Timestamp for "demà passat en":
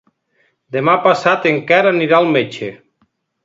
0.77-1.61